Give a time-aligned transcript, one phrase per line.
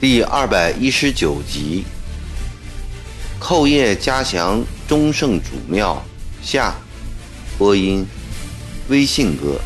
[0.00, 1.84] 第二百一十九集，
[3.40, 6.00] 叩谒嘉祥中圣主庙
[6.40, 6.72] 下，
[7.58, 8.06] 播音，
[8.88, 9.60] 微信哥。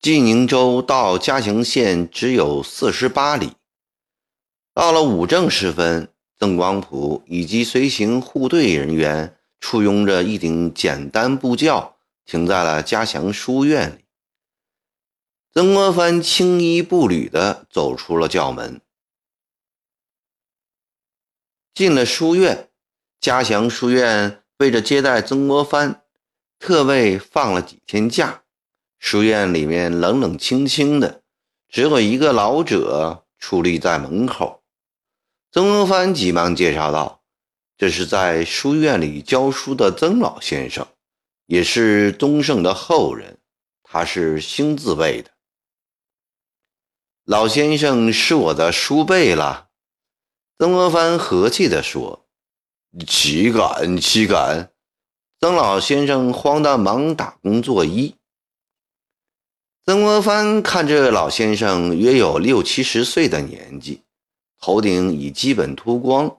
[0.00, 3.52] 晋宁州到嘉祥县只有四十八里，
[4.72, 6.10] 到了午正时分。
[6.38, 14.06] 曾光普以及随行护队人员簇拥着一顶简单布轿，停在了嘉祥书院里。
[15.52, 18.80] 曾国藩轻衣步履地走出了轿门，
[21.74, 22.70] 进了书院。
[23.20, 26.04] 嘉祥书院为着接待曾国藩，
[26.58, 28.44] 特为放了几天假。
[29.00, 31.22] 书院里面冷冷清清的，
[31.68, 34.62] 只有一个老者矗立在门口。
[35.50, 37.22] 曾国藩急忙介绍道
[37.78, 40.86] ：“这是在书院里教书的曾老先生，
[41.46, 43.38] 也是宗盛的后人，
[43.82, 45.30] 他是星字辈的。
[47.24, 49.70] 老先生是我的叔辈了。”
[50.58, 52.28] 曾国藩和气地说
[53.08, 54.70] ：“岂敢岂敢！”
[55.40, 58.14] 曾老先生慌得忙打工作揖。
[59.86, 64.02] 曾国藩看这老先生约有六七十岁的年纪。
[64.60, 66.36] 头顶已基本秃光，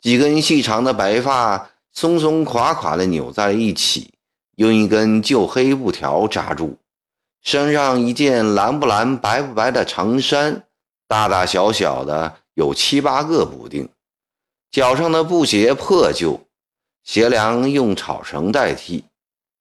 [0.00, 4.14] 几根细长的白发松松垮垮地扭在一起，
[4.54, 6.78] 用一根旧黑布条扎住。
[7.42, 10.62] 身上一件蓝不蓝、白不白的长衫，
[11.08, 13.88] 大大小小的有七八个补丁。
[14.70, 16.40] 脚上的布鞋破旧，
[17.02, 19.04] 鞋梁用草绳代替。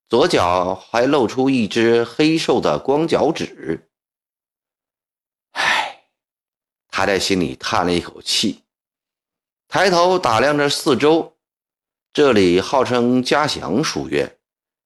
[0.07, 3.89] 左脚还露出一只黑瘦的光脚趾。
[5.51, 6.03] 唉
[6.89, 8.61] 他在心里叹了一口气，
[9.67, 11.33] 抬头打量着四周。
[12.13, 14.37] 这里号称嘉祥书院，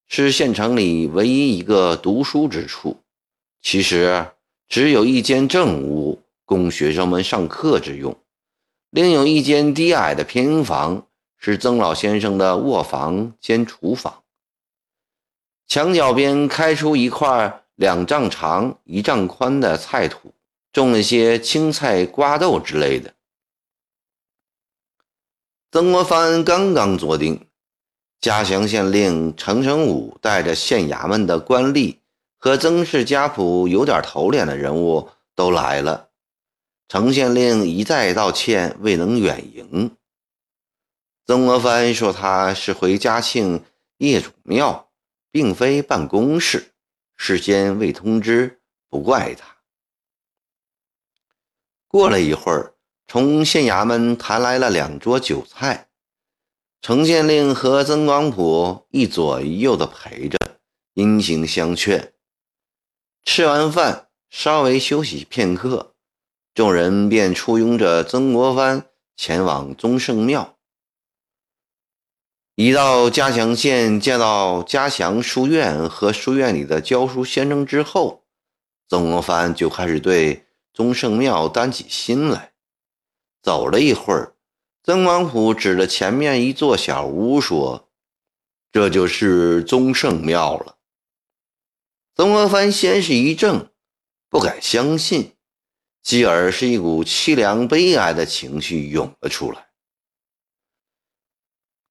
[0.08, 3.04] 是县城里唯一一个读书之处。
[3.62, 4.26] 其实
[4.68, 8.18] 只有一间正屋供学生们上课之用，
[8.90, 11.06] 另有一间低矮的偏房
[11.38, 14.24] 是曾老先生的卧房兼厨房。
[15.70, 20.34] 墙角边开出一块两丈长、一丈宽的菜土。
[20.72, 23.14] 种了些青菜、瓜豆之类的。
[25.72, 27.48] 曾国藩刚刚坐定，
[28.22, 31.98] 嘉祥县令程成武带着县衙门的官吏
[32.38, 36.10] 和曾氏家谱有点头脸的人物都来了。
[36.88, 39.96] 程县令一再道歉，未能远迎。
[41.26, 43.64] 曾国藩说：“他是回嘉庆
[43.98, 44.89] 业主庙，
[45.32, 46.74] 并非办公事，
[47.16, 49.58] 事先未通知，不怪他。”
[51.88, 52.76] 过了一会儿，
[53.08, 55.90] 从县衙门抬来了两桌酒菜，
[56.82, 60.38] 程县令和曾广普一左一右的陪着，
[60.94, 62.14] 殷勤相劝。
[63.24, 65.96] 吃完饭，稍微休息片刻，
[66.54, 68.86] 众人便簇拥着曾国藩
[69.18, 70.59] 前往宗圣庙。
[72.62, 78.26] 一到嘉祥县，见到嘉祥书院和书院里的教书先生之后，
[78.90, 80.46] 曾国藩就开始对。
[80.74, 82.52] 宗圣庙担起心来，
[83.42, 84.36] 走了一会儿，
[84.84, 87.88] 曾广普指着前面一座小屋说
[88.74, 90.76] ：“这就是宗圣庙了。”
[92.14, 93.70] 曾国藩先是一怔，
[94.30, 95.38] 不敢相信，
[96.04, 99.69] 继而是一股凄凉悲哀的情绪涌了出来。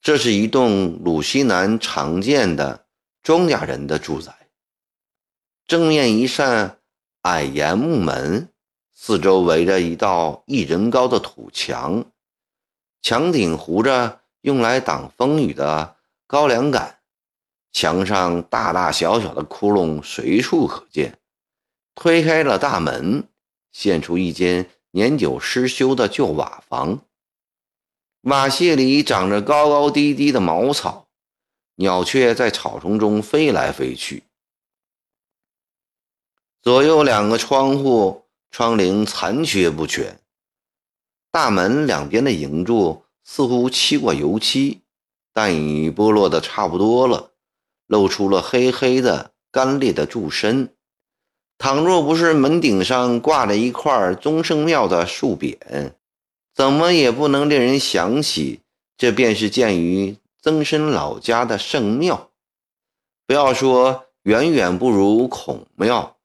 [0.08, 2.86] 这是一栋鲁西南常见的
[3.22, 4.32] 庄稼人的住宅，
[5.66, 6.78] 正面一扇
[7.24, 8.48] 矮檐木门。
[8.94, 12.06] 四周围着一道一人高的土墙，
[13.02, 15.96] 墙顶糊着用来挡风雨的
[16.26, 17.00] 高粱杆，
[17.70, 21.18] 墙上大大小小的窟窿随处可见。
[21.94, 23.28] 推开了大门，
[23.72, 26.98] 现出一间年久失修的旧瓦房，
[28.22, 31.08] 瓦屑里长着高高低低的茅草，
[31.76, 34.24] 鸟雀在草丛中飞来飞去。
[36.62, 38.24] 左右两个窗户。
[38.50, 40.20] 窗棂残缺不全，
[41.30, 44.80] 大门两边的楹柱似乎漆过油漆，
[45.34, 47.32] 但已剥落的差不多了，
[47.86, 50.74] 露出了黑黑的干裂的柱身。
[51.58, 55.92] 倘若不是门顶上挂着一块宗圣庙的树匾，
[56.58, 58.62] 怎么也不能令人想起
[58.96, 62.32] 这便是建于曾参老家的圣庙。
[63.28, 66.16] 不要说远远不如孔庙。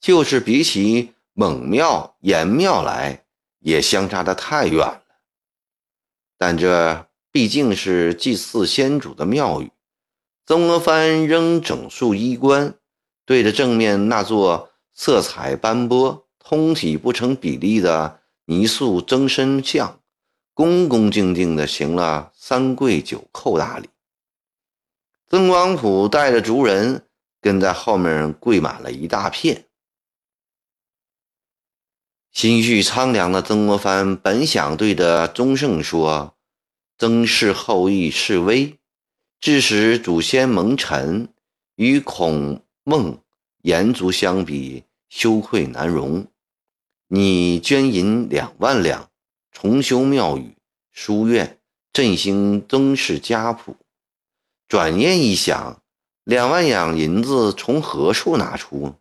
[0.00, 3.24] 就是比起蒙庙、颜庙来，
[3.60, 5.02] 也相差得太远了。
[6.38, 9.70] 但这毕竟是祭祀先祖的庙宇，
[10.46, 12.74] 曾国藩仍整肃衣冠，
[13.26, 20.00] 对着正面那座色彩斑驳、通体不成比例的泥塑曾身像，
[20.52, 23.88] 恭恭敬敬地行了三跪九叩大礼。
[25.28, 27.06] 曾光甫带着族人
[27.40, 29.66] 跟在后面跪满了一大片。
[32.32, 36.34] 心绪苍凉的曾国藩本想对着宗盛说
[36.98, 38.78] ：“曾氏后裔示威，
[39.38, 41.28] 致使祖先蒙尘，
[41.76, 43.22] 与孔孟
[43.62, 46.26] 炎族相比，羞愧难容。
[47.14, 49.10] 你捐银两万两，
[49.52, 50.56] 重修庙宇、
[50.92, 51.58] 书院，
[51.92, 53.76] 振兴曾氏家谱。”
[54.66, 55.82] 转念一想，
[56.24, 58.94] 两万两银子从何处拿出？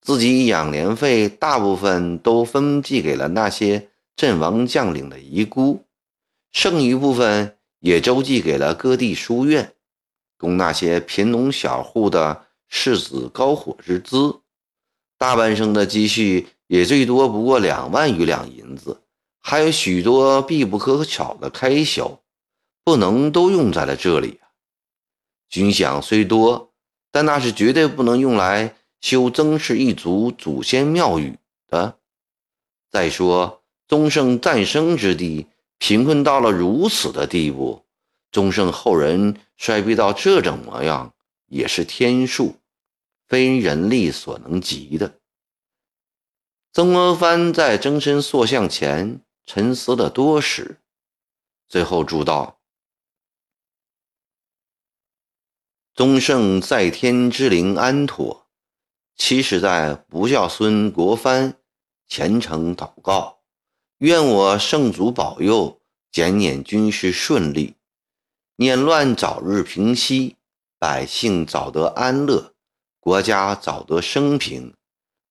[0.00, 5.82] 自己养年费大部分都分寄给了那些阵亡将领的遗孤，
[6.52, 9.74] 剩余部分也周济给了各地书院，
[10.38, 14.38] 供那些贫农小户的世子高火之资。
[15.18, 19.00] 大半生的积蓄也最多不过两万余两银子，
[19.40, 22.20] 还有许多必不可少的开销，
[22.82, 24.50] 不能都用在了这里啊。
[25.48, 26.72] 军饷虽多，
[27.12, 31.38] 但那是绝对不能用来修曾氏一族祖先庙宇
[31.68, 31.96] 的。
[32.90, 35.46] 再说，宗盛诞生之地
[35.78, 37.84] 贫困到了如此的地步，
[38.32, 41.14] 宗盛后人衰逼到这种模样，
[41.46, 42.56] 也是天数，
[43.28, 45.20] 非人力所能及的。
[46.74, 50.80] 曾国藩在曾身塑像前沉思了多时，
[51.68, 52.58] 最后祝道。
[55.94, 58.48] 宗圣在天之灵安妥，
[59.14, 61.54] 其实在不孝孙国藩
[62.08, 63.38] 虔诚祷告，
[63.98, 65.80] 愿我圣祖保佑，
[66.10, 67.76] 检捻军事顺利，
[68.56, 70.38] 捻乱早日平息，
[70.80, 72.52] 百姓早得安乐，
[72.98, 74.74] 国家早得升平。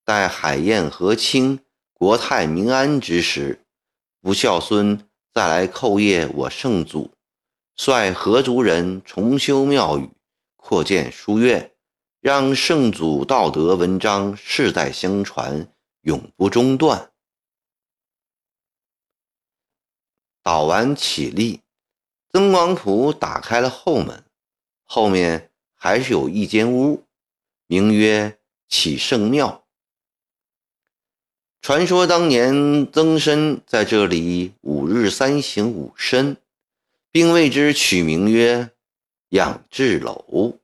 [0.05, 1.61] 待海晏河清，
[1.93, 3.65] 国泰民安之时，
[4.19, 7.13] 不孝孙再来叩谒我圣祖，
[7.77, 10.09] 率何族人重修庙宇。
[10.57, 11.71] 扩建书院，
[12.19, 17.11] 让圣祖道德文章世代相传，永不中断。
[20.41, 21.61] 祷完起立，
[22.29, 24.25] 曾王府打开了后门，
[24.83, 27.05] 后面还是有一间屋，
[27.67, 29.62] 名曰启圣庙。
[31.63, 36.35] 传说当年曾参在这里五日三省吾身，
[37.09, 38.69] 并为之取名曰。
[39.29, 40.59] 养志楼，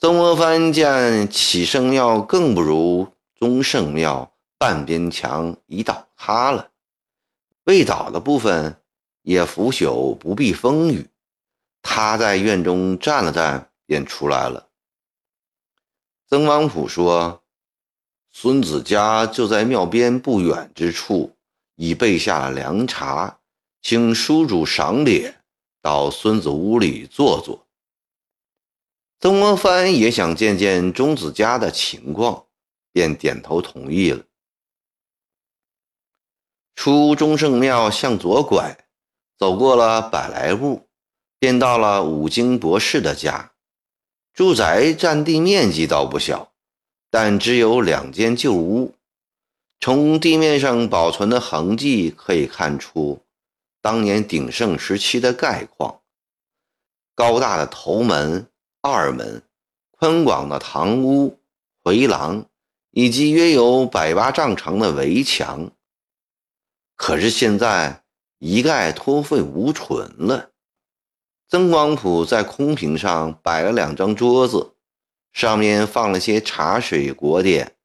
[0.00, 3.06] 曾国藩见启圣庙更不如
[3.36, 6.70] 宗圣庙，半边墙已倒塌了，
[7.64, 8.74] 未倒的部分
[9.20, 11.06] 也腐朽不避风雨。
[11.82, 14.68] 他在院中站了站，便出来了。
[16.30, 17.41] 曾王府说
[18.32, 21.36] ：“孙子家就在庙边不远之处，
[21.76, 23.38] 已备下了凉茶，
[23.80, 25.38] 请叔主赏脸。”
[25.82, 27.66] 到孙子屋里坐坐。
[29.18, 32.46] 曾国藩也想见见钟子家的情况，
[32.92, 34.24] 便点头同意了。
[36.76, 38.86] 出中圣庙向左拐，
[39.36, 40.88] 走过了百来步，
[41.40, 43.52] 便到了五经博士的家。
[44.32, 46.51] 住宅占地面积倒不小，
[47.12, 48.94] 但只有两间旧屋。
[49.78, 53.20] 从地面上保存的痕迹可以看出。
[53.82, 56.00] 当年鼎盛时期的概况：
[57.14, 58.46] 高大的头门、
[58.80, 59.42] 二门，
[59.90, 61.38] 宽广的堂屋、
[61.84, 62.46] 回廊，
[62.92, 65.70] 以及约有百八丈长的围墙。
[66.96, 68.04] 可是现在
[68.38, 70.48] 一概脱废无存了。
[71.50, 74.72] 曾光普在空坪上摆了两张桌子，
[75.32, 77.76] 上面放了些茶水果点。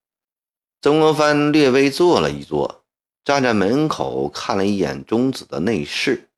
[0.81, 2.83] 曾国藩略微坐了一坐。
[3.23, 6.29] 站在门口看了一眼中子的内室，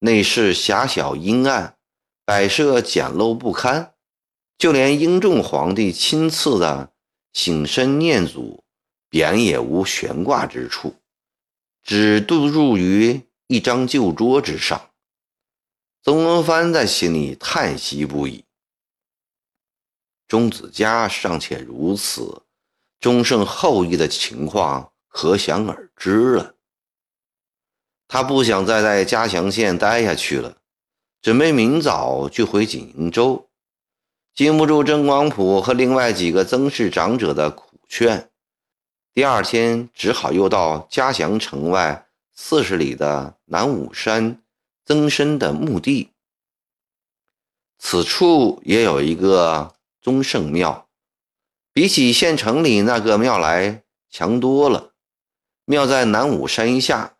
[0.00, 1.78] 内室狭小阴暗，
[2.26, 3.94] 摆设简陋不堪，
[4.58, 6.92] 就连英宗皇帝亲赐的
[7.32, 8.62] 醒身念祖
[9.10, 10.96] 匾也无悬挂之处，
[11.82, 14.90] 只度入于一张旧桌之上。
[16.02, 18.44] 曾国藩在心里叹息不已：
[20.32, 22.40] 钟子家尚且如此，
[22.98, 24.90] 钟盛后裔的情况。
[25.06, 26.54] 可想而知了。
[28.08, 30.56] 他不想再在嘉祥县待下去了，
[31.20, 33.50] 准备明早就回锦州。
[34.32, 38.30] 经不住曾广普和另外几个曾氏长者的苦劝。
[39.12, 44.42] 第二天，只好又到嘉祥城外四十里的南武山
[44.86, 46.08] 曾参的墓地。
[47.78, 50.88] 此处也有一个宗圣庙，
[51.72, 54.94] 比起县城里那个庙来强多了。
[55.64, 57.14] 庙在南武山下，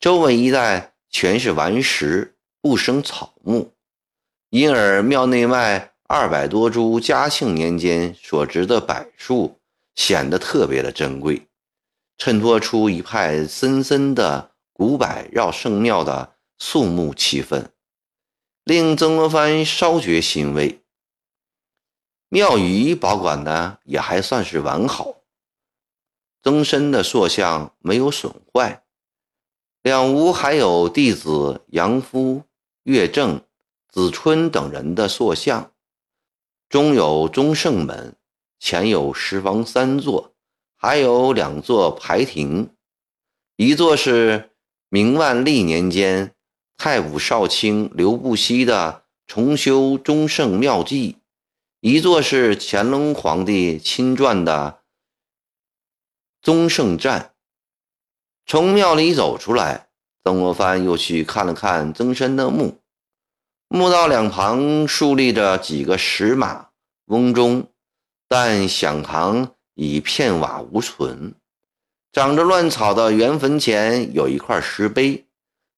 [0.00, 3.72] 周围一带全是顽石，不生草木，
[4.50, 9.60] 因而庙内外二百多株嘉庆年间所植的柏树
[9.94, 11.46] 显得特别的珍贵，
[12.18, 17.66] 衬托出一派森森的古柏绕圣庙的肃穆气氛。
[18.64, 20.82] 令曾国藩稍觉欣慰。
[22.28, 25.14] 庙宇保管的也还算是完好，
[26.42, 28.82] 曾参的塑像没有损坏，
[29.82, 32.42] 两屋还有弟子杨夫、
[32.82, 33.40] 岳正、
[33.88, 35.72] 子春等人的塑像，
[36.68, 38.16] 中有中圣门，
[38.58, 40.32] 前有石房三座，
[40.76, 42.70] 还有两座牌亭，
[43.56, 44.50] 一座是
[44.88, 46.32] 明万历年间。
[46.78, 51.16] 太武少卿刘不息的重修中圣庙记，
[51.88, 54.80] 一座是乾隆皇帝亲撰的
[56.42, 57.32] 宗圣传。
[58.44, 59.86] 从庙里走出来，
[60.24, 62.80] 曾国藩又去看了看曾参的墓，
[63.68, 66.70] 墓道两旁竖立着几个石马
[67.04, 67.68] 翁钟，
[68.26, 71.36] 但响堂已片瓦无存。
[72.10, 75.24] 长着乱草的原坟前有一块石碑。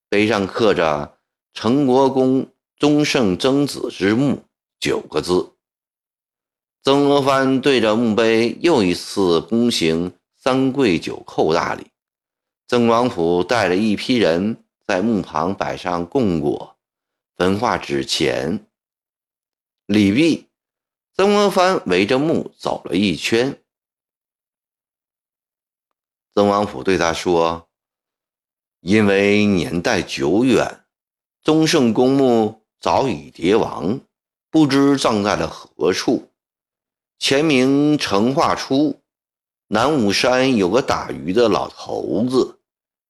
[0.09, 1.19] 碑上刻着
[1.53, 4.45] “成国公宗圣曾子之墓”
[4.81, 5.53] 九个字。
[6.89, 11.89] 曾国藩对着墓碑又一次躬行三跪九叩大礼。
[12.67, 16.79] 曾王府带着一批人在墓旁摆上供果、
[17.37, 18.67] 焚化纸钱。
[19.85, 20.47] 礼毕，
[21.15, 23.61] 曾国藩围着墓走了一圈。
[26.35, 27.69] 曾王府对他说。
[28.81, 30.87] 因为年代久远，
[31.43, 34.01] 宗圣公墓早已跌亡，
[34.49, 36.31] 不知葬在了何处。
[37.19, 39.01] 前明成化初，
[39.67, 42.61] 南武山有个打鱼的老头子，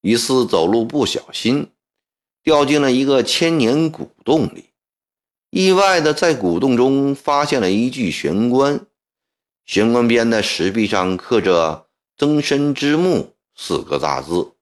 [0.00, 1.68] 一次走路不小心，
[2.42, 4.70] 掉进了一个千年古洞里，
[5.50, 8.86] 意外的在古洞中发现了一具悬棺，
[9.66, 11.86] 悬棺边的石壁上刻着
[12.16, 14.52] “曾参之墓”四个大字。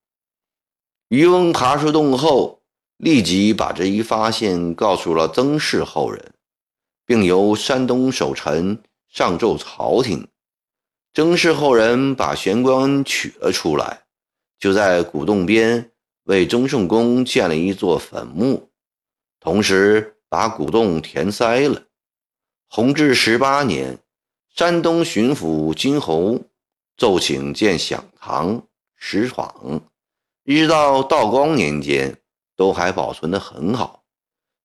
[1.08, 2.62] 渔翁爬出洞后，
[2.96, 6.34] 立即把这一发现告诉了曾氏后人，
[7.06, 8.82] 并由山东守臣
[9.16, 10.28] 上奏朝廷。
[11.14, 14.02] 曾氏后人把玄关取了出来，
[14.58, 15.90] 就在古洞边
[16.24, 18.70] 为曾圣公建了一座坟墓，
[19.40, 21.82] 同时把古洞填塞了。
[22.68, 23.98] 弘治十八年，
[24.54, 26.38] 山东巡抚金侯
[26.98, 28.62] 奏请建享堂
[28.96, 29.80] 石坊。
[30.44, 32.14] 一直到道光年间，
[32.54, 34.04] 都还保存得很好。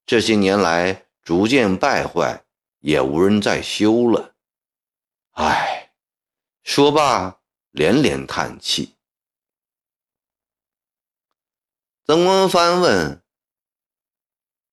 [0.05, 2.43] 这些年来逐渐败坏，
[2.81, 4.30] 也无人再修了。
[5.31, 5.91] 唉，
[6.63, 7.39] 说罢
[7.71, 8.95] 连连叹气。
[12.05, 13.23] 曾国藩问：“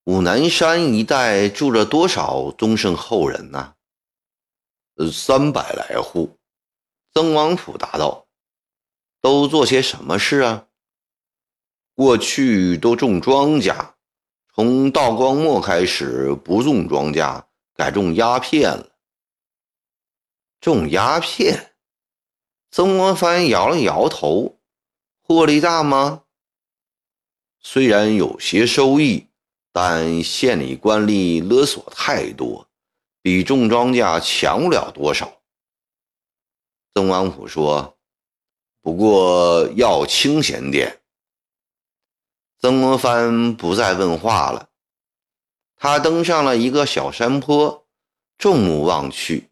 [0.04, 3.76] 武南山一带住着多少宗圣后人呢
[4.96, 6.38] ？”“呃，三百来户。”
[7.14, 8.26] 曾王府答道。
[9.20, 10.66] “都做些什么事啊？”
[11.94, 13.92] 过去都种庄稼，
[14.52, 18.97] 从道光末开始不种庄稼，改种鸦片了。
[20.60, 21.74] 种鸦片，
[22.70, 24.58] 曾国藩摇了摇头。
[25.22, 26.24] 获利大吗？
[27.60, 29.26] 虽然有些收益，
[29.72, 32.66] 但县里官吏勒索太多，
[33.20, 35.40] 比种庄稼强不了多少。
[36.94, 37.98] 曾王府说
[38.80, 41.02] ：“不过要清闲点。”
[42.58, 44.70] 曾国藩不再问话了，
[45.76, 47.86] 他登上了一个小山坡，
[48.38, 49.47] 众目望去，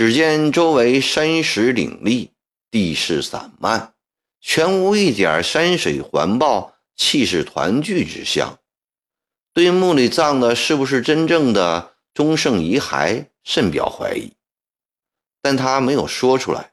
[0.00, 2.30] 只见周围山石岭立，
[2.70, 3.92] 地势散漫，
[4.40, 8.60] 全无一点山水环抱、气势团聚之象。
[9.52, 14.32] 对墓里葬的是不是真正的忠圣遗骸，甚表怀疑，
[15.42, 16.72] 但他没有说出来。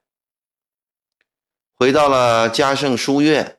[1.74, 3.57] 回到了嘉盛书院。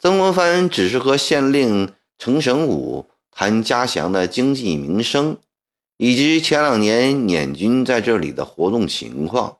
[0.00, 5.38] 曾国藩只是和县令程神武谈嘉祥的经济民生，
[5.96, 9.58] 以及前两年捻军在这里的活动情况，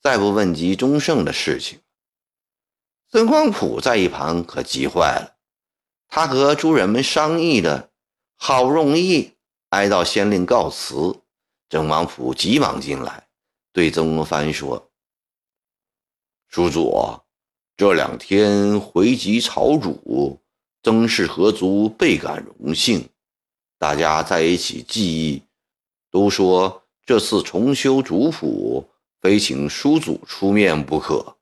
[0.00, 1.80] 再不问及忠胜的事情。
[3.10, 5.36] 曾光甫在一旁可急坏了，
[6.08, 7.90] 他和诸人们商议的，
[8.36, 9.32] 好不容易
[9.68, 11.20] 挨到县令告辞，
[11.68, 13.28] 郑王府急忙进来，
[13.72, 14.90] 对曾国藩说
[16.48, 17.20] ：“叔祖，
[17.76, 20.40] 这两天回籍朝主，
[20.82, 23.08] 曾氏合族倍感荣幸，
[23.78, 25.42] 大家在一起记忆，
[26.16, 28.88] 都说这次重修主府，
[29.20, 31.36] 非请叔祖出面不可。”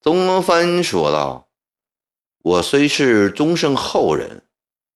[0.00, 1.48] 曾国藩说道
[2.44, 4.44] ：“我虽是宗盛后人，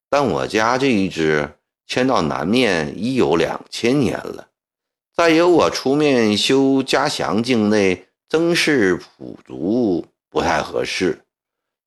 [0.08, 4.46] 但我家这一支迁到南面已有两千年了。”
[5.12, 11.24] 再由我出面修嘉祥境内曾氏谱族不太合适，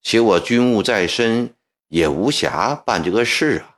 [0.02, 1.54] 且我军务在身，
[1.88, 3.73] 也无暇办这个事啊。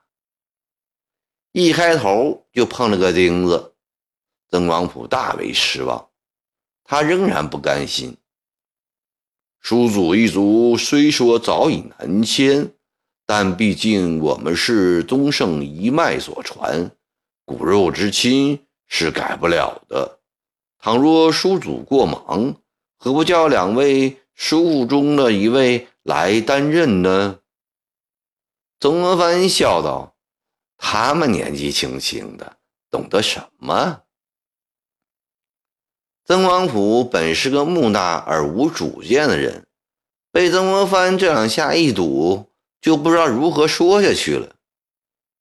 [1.58, 3.76] 一开头就碰了个钉子，
[4.50, 6.10] 曾王府大为失望，
[6.84, 8.18] 他仍然不甘心。
[9.62, 12.74] 叔祖一族虽说早已南迁，
[13.26, 16.92] 但毕竟我们是宗盛一脉所传，
[17.46, 18.60] 骨肉之亲。
[18.88, 20.20] 是改不了的。
[20.78, 22.56] 倘若叔祖过忙，
[22.98, 27.40] 何不叫两位叔父中的一位来担任呢？
[28.80, 30.15] 曾国藩笑道
[30.78, 32.58] ：“他们年纪轻轻的，
[32.90, 34.02] 懂得什么？”
[36.26, 39.68] 曾王府本是个木讷而无主见的人，
[40.32, 42.52] 被曾国藩这两下一堵，
[42.82, 44.56] 就不知道如何说下去了，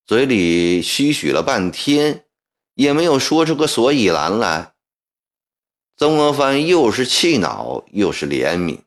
[0.07, 2.21] 嘴里唏嘘了半天。
[2.77, 4.75] 也没有说出个所以然来。
[5.97, 8.81] 曾国藩又是气恼又是怜悯。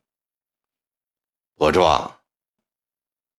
[1.56, 2.20] 伯壮，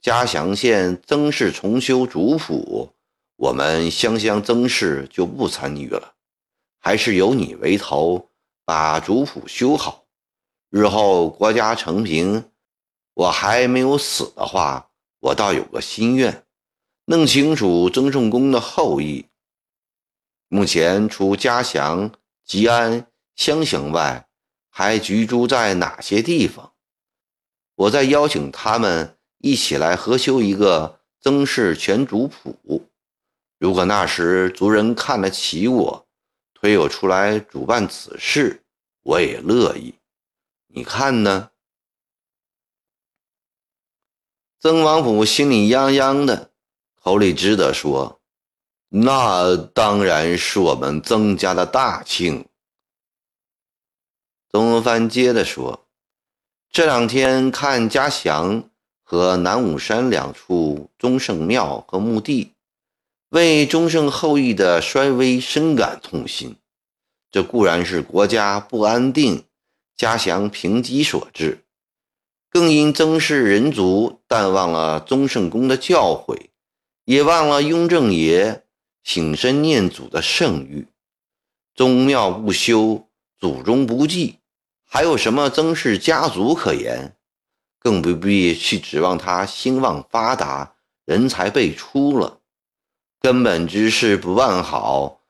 [0.00, 2.94] 嘉祥县曾氏重修主府，
[3.38, 6.14] 我们湘乡曾氏就不参与了，
[6.80, 8.30] 还是由你为头，
[8.64, 10.06] 把主府修好。
[10.70, 12.50] 日后国家承平，
[13.14, 14.90] 我还没有死的话，
[15.20, 16.46] 我倒有个心愿，
[17.04, 19.26] 弄清楚曾圣公的后裔。
[20.48, 22.10] 目前除嘉祥、
[22.44, 24.26] 吉安、湘乡外，
[24.68, 26.72] 还居住在哪些地方？
[27.76, 32.87] 我再邀请他们一起来合修一个曾氏全族谱。
[33.58, 36.06] 如果那时族人看得起我，
[36.54, 38.62] 推我出来主办此事，
[39.02, 39.94] 我也乐意。
[40.68, 41.50] 你看呢？
[44.60, 46.50] 曾王府心里泱泱的，
[47.00, 48.20] 口里只得说。
[48.90, 52.48] 那当然是我们曾家的大庆。
[54.50, 55.86] 曾国藩接着说
[56.72, 58.70] ：“这两天看嘉祥
[59.02, 62.54] 和南武山两处宗圣庙和墓地，
[63.30, 66.56] 为宗圣后裔的衰微深感痛心。
[67.30, 69.44] 这固然是国家不安定、
[69.96, 71.64] 家祥平瘠所致，
[72.50, 76.48] 更因曾氏人族淡忘了宗圣公的教诲，
[77.04, 78.64] 也忘了雍正爷。”
[79.04, 80.84] 醒身念祖的圣谕，
[81.74, 84.40] 宗庙不修，祖宗不祭，
[84.84, 87.16] 还有什么曾氏家族可言？
[87.78, 90.74] 更不必去指望他兴旺发达，
[91.06, 92.37] 人才辈出了。
[93.20, 95.20] 根本之事不办好，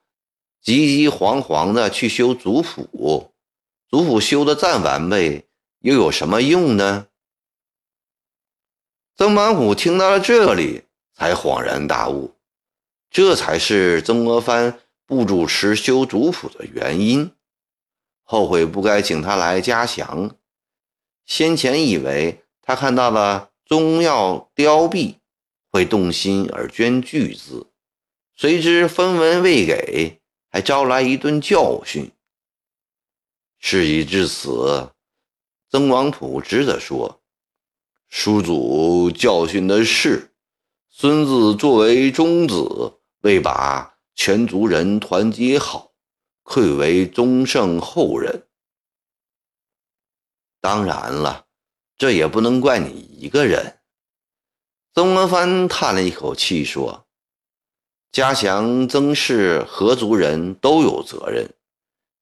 [0.61, 3.33] 急急惶惶的去修祖谱，
[3.89, 5.47] 祖谱修的再完备，
[5.81, 7.07] 又有什么用呢？
[9.17, 12.35] 曾满虎听到了这里，才恍然大悟。
[13.11, 17.33] 这才是曾国藩不主持修族谱的原因，
[18.23, 20.37] 后悔不该请他来嘉祥。
[21.25, 25.15] 先前以为他看到了宗庙凋敝，
[25.71, 27.67] 会动心而捐巨资，
[28.39, 32.13] 谁知分文未给，还招来一顿教训。
[33.59, 34.93] 事已至此，
[35.69, 37.21] 曾王普只得说
[38.09, 40.31] ：“叔祖教训的是，
[40.89, 45.91] 孙子作为中子。”未把全族人团结好，
[46.45, 48.47] 愧为宗盛后人。
[50.61, 51.47] 当然了，
[51.97, 53.81] 这也不能怪你一个人。
[54.95, 57.05] 曾国藩叹了一口气说
[58.11, 61.51] ：“嘉祥、曾氏合族人都有责任。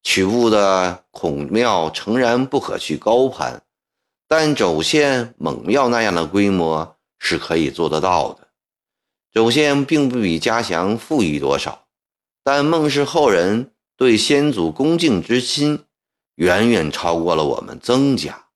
[0.02, 3.62] 曲阜的孔庙诚然不可去高攀，
[4.28, 8.48] 但肘县猛庙那样的规模是可以做得到的。”
[9.32, 11.86] 走线，并不比嘉祥富裕多少，
[12.42, 15.84] 但孟氏后人对先祖恭敬之心，
[16.36, 18.46] 远远超过了我们曾家。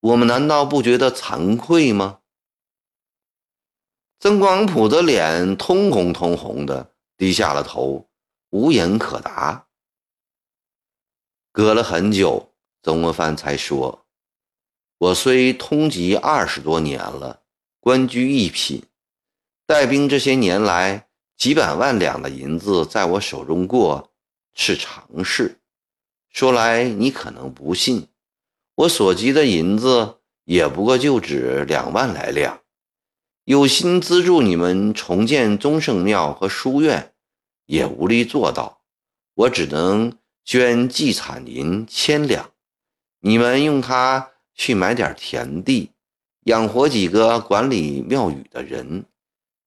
[0.00, 2.18] 我们难道不觉得惭愧吗？
[4.24, 8.08] 曾广普的脸通红通红的，低下了头，
[8.48, 9.66] 无言可答。
[11.52, 14.06] 隔了很久，曾国藩才说
[14.96, 17.42] ：“我虽通籍二十多年了，
[17.80, 18.82] 官居一品。”
[19.68, 21.06] 带兵这些年来，
[21.36, 24.10] 几百万两的银子在我手中过
[24.54, 25.60] 是常事。
[26.30, 28.08] 说来你可能不信，
[28.74, 32.63] 我所集的银子也不过就值两万来两。
[33.44, 37.12] 有心资助你们重建宗圣庙和书院，
[37.66, 38.80] 也无力做到。
[39.34, 42.50] 我只能捐祭产银千两，
[43.20, 45.90] 你们用它去买点田地，
[46.44, 49.04] 养活几个管理庙宇的人，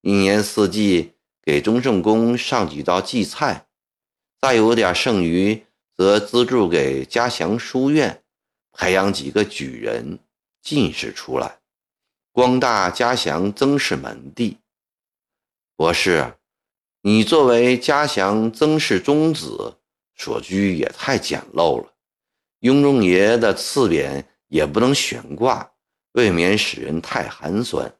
[0.01, 1.13] 一年四季
[1.43, 3.67] 给宗圣宫上几道祭菜，
[4.41, 5.63] 再有点剩余。
[5.95, 8.21] 则资助给嘉祥书院，
[8.71, 10.19] 培养几个举人
[10.61, 11.57] 进士出来，
[12.37, 14.59] 光大嘉祥曾氏门第。
[15.75, 16.35] 博士，
[17.01, 19.79] 你作为嘉祥曾氏宗子，
[20.15, 21.95] 所居也太简陋了。
[22.59, 25.71] 雍仲爷的赐匾也不能悬挂，
[26.11, 27.91] 未免使人太寒酸。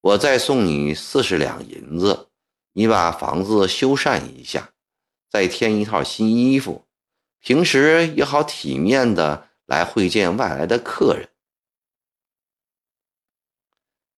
[0.00, 2.26] 我再送你四十两银子，
[2.72, 4.70] 你把房子修缮一下，
[5.30, 6.86] 再添一套新衣服。
[7.38, 11.29] 平时也好体面的来会见外来的客人。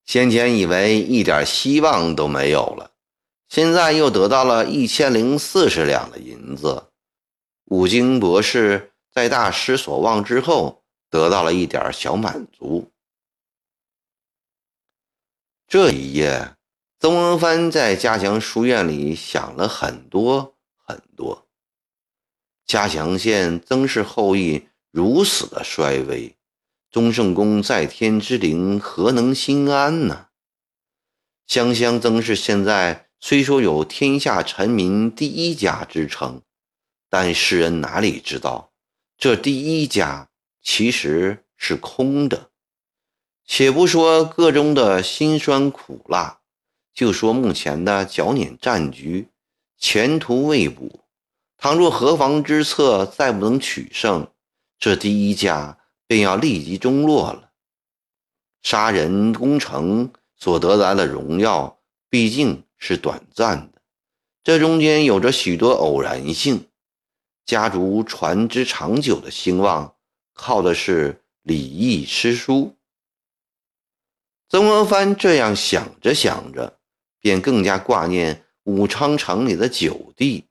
[0.05, 2.91] 先前以为一点希望都没有了，
[3.49, 6.89] 现在又得到了一千零四十两的银子。
[7.67, 12.91] 五经博士在大失所望之后，得到了一点小满足。
[15.67, 16.57] 这一夜，
[16.99, 21.47] 曾国藩在嘉祥书院里想了很多很多。
[22.67, 26.35] 嘉祥县曾氏后裔如此的衰微，
[26.93, 30.27] 宗圣公在天之灵何能心安呢？
[31.47, 36.43] 湘乡曾氏现在虽说有天下臣民第一家之称，
[37.09, 38.73] 但世人哪里知道，
[39.17, 40.29] 这第一家
[40.63, 42.51] 其实是空的。
[43.47, 46.41] 且不说个中的辛酸苦辣，
[46.93, 49.29] 就说目前的剿捻战局，
[49.79, 51.07] 前途未卜。
[51.57, 54.31] 倘若何妨之策再不能取胜，
[54.79, 55.79] 这第一家
[56.13, 57.53] 便要立即中落了。
[58.63, 63.81] 杀人攻城所得来的荣耀毕竟是短暂的，
[64.45, 66.69] 这中间有着许多偶然性。
[67.47, 69.97] 家族传之长久的兴旺，
[70.35, 72.77] 靠的是礼义诗书。
[74.51, 76.79] 曾国藩这样想着想着，
[77.21, 80.45] 便更加挂念武昌城里的九弟。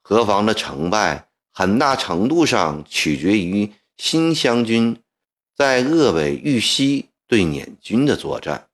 [0.00, 3.70] 何妨的成败，很大程度上取决于
[4.04, 5.00] 新湘军
[5.56, 8.66] 在鄂北豫西对捻军的作战。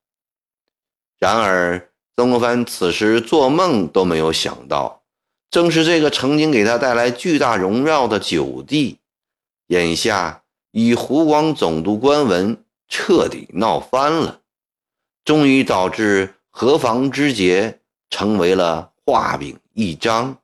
[1.19, 5.03] 然而，曾国藩此时做梦都没有想到，
[5.51, 8.97] 正是这个曾经给他带来巨大荣耀的九弟，
[9.67, 14.41] 眼下以湖广总督官文彻底闹翻了，
[15.27, 20.38] 终于导致何防之劫成为了画饼一张。